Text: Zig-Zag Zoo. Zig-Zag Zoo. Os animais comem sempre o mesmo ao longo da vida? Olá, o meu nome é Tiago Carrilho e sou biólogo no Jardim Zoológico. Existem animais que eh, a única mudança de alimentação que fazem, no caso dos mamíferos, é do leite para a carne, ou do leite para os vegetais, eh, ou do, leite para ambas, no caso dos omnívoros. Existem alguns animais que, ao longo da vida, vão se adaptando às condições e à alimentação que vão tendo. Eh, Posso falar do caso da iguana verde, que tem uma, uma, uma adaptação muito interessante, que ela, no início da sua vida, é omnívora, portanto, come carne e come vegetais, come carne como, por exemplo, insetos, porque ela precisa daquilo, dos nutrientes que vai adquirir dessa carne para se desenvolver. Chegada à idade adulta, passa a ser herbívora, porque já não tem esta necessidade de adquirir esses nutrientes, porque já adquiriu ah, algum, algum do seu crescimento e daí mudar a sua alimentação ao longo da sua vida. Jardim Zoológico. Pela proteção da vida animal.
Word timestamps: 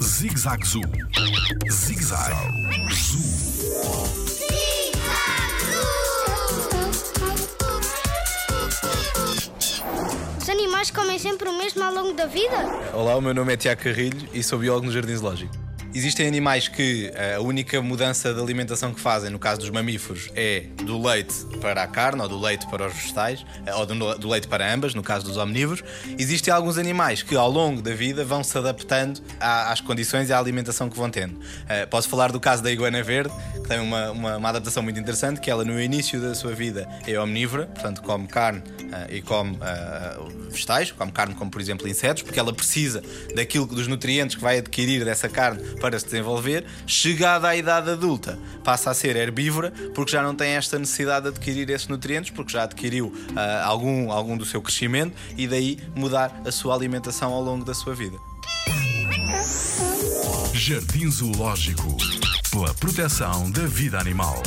Zig-Zag 0.00 0.64
Zoo. 0.64 0.82
Zig-Zag 1.68 2.32
Zoo. 2.92 3.20
Os 10.40 10.48
animais 10.48 10.92
comem 10.92 11.18
sempre 11.18 11.48
o 11.48 11.58
mesmo 11.58 11.82
ao 11.82 11.92
longo 11.92 12.12
da 12.12 12.26
vida? 12.26 12.54
Olá, 12.92 13.16
o 13.16 13.20
meu 13.20 13.34
nome 13.34 13.54
é 13.54 13.56
Tiago 13.56 13.82
Carrilho 13.82 14.28
e 14.32 14.44
sou 14.44 14.60
biólogo 14.60 14.86
no 14.86 14.92
Jardim 14.92 15.16
Zoológico. 15.16 15.63
Existem 15.94 16.26
animais 16.26 16.66
que 16.66 17.12
eh, 17.14 17.36
a 17.36 17.40
única 17.40 17.80
mudança 17.80 18.34
de 18.34 18.40
alimentação 18.40 18.92
que 18.92 19.00
fazem, 19.00 19.30
no 19.30 19.38
caso 19.38 19.60
dos 19.60 19.70
mamíferos, 19.70 20.28
é 20.34 20.64
do 20.84 21.00
leite 21.00 21.32
para 21.60 21.84
a 21.84 21.86
carne, 21.86 22.20
ou 22.20 22.28
do 22.28 22.36
leite 22.36 22.66
para 22.66 22.88
os 22.88 22.92
vegetais, 22.92 23.46
eh, 23.64 23.72
ou 23.72 23.86
do, 23.86 24.28
leite 24.28 24.48
para 24.48 24.74
ambas, 24.74 24.92
no 24.92 25.04
caso 25.04 25.24
dos 25.24 25.36
omnívoros. 25.36 25.84
Existem 26.18 26.52
alguns 26.52 26.78
animais 26.78 27.22
que, 27.22 27.36
ao 27.36 27.48
longo 27.48 27.80
da 27.80 27.94
vida, 27.94 28.24
vão 28.24 28.42
se 28.42 28.58
adaptando 28.58 29.22
às 29.38 29.80
condições 29.80 30.30
e 30.30 30.32
à 30.32 30.38
alimentação 30.38 30.90
que 30.90 30.96
vão 30.96 31.08
tendo. 31.08 31.38
Eh, 31.68 31.86
Posso 31.86 32.08
falar 32.08 32.32
do 32.32 32.40
caso 32.40 32.60
da 32.60 32.72
iguana 32.72 33.00
verde, 33.00 33.32
que 33.52 33.68
tem 33.68 33.78
uma, 33.78 34.10
uma, 34.10 34.36
uma 34.36 34.48
adaptação 34.48 34.82
muito 34.82 34.98
interessante, 34.98 35.40
que 35.40 35.48
ela, 35.48 35.64
no 35.64 35.80
início 35.80 36.20
da 36.20 36.34
sua 36.34 36.54
vida, 36.54 36.88
é 37.06 37.16
omnívora, 37.20 37.66
portanto, 37.66 38.02
come 38.02 38.26
carne 38.26 38.64
e 39.10 39.22
come 39.22 39.56
vegetais, 40.50 40.90
come 40.92 41.12
carne 41.12 41.34
como, 41.34 41.50
por 41.50 41.60
exemplo, 41.60 41.86
insetos, 41.88 42.22
porque 42.22 42.38
ela 42.38 42.52
precisa 42.52 43.02
daquilo, 43.34 43.66
dos 43.66 43.86
nutrientes 43.86 44.36
que 44.36 44.42
vai 44.42 44.58
adquirir 44.58 45.04
dessa 45.04 45.28
carne 45.28 45.62
para 45.84 45.98
se 45.98 46.06
desenvolver. 46.06 46.64
Chegada 46.86 47.46
à 47.46 47.54
idade 47.54 47.90
adulta, 47.90 48.38
passa 48.64 48.90
a 48.90 48.94
ser 48.94 49.16
herbívora, 49.16 49.70
porque 49.94 50.12
já 50.12 50.22
não 50.22 50.34
tem 50.34 50.52
esta 50.52 50.78
necessidade 50.78 51.24
de 51.24 51.28
adquirir 51.28 51.68
esses 51.68 51.88
nutrientes, 51.88 52.30
porque 52.30 52.52
já 52.52 52.62
adquiriu 52.62 53.12
ah, 53.36 53.66
algum, 53.66 54.10
algum 54.10 54.34
do 54.34 54.46
seu 54.46 54.62
crescimento 54.62 55.14
e 55.36 55.46
daí 55.46 55.78
mudar 55.94 56.40
a 56.46 56.50
sua 56.50 56.74
alimentação 56.74 57.34
ao 57.34 57.42
longo 57.42 57.66
da 57.66 57.74
sua 57.74 57.94
vida. 57.94 58.16
Jardim 60.54 61.10
Zoológico. 61.10 61.98
Pela 62.50 62.72
proteção 62.72 63.50
da 63.50 63.66
vida 63.66 63.98
animal. 63.98 64.42